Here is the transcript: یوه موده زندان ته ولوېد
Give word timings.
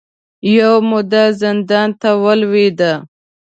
یوه 0.55 0.77
موده 0.89 1.23
زندان 1.41 1.89
ته 2.01 2.09
ولوېد 2.23 2.79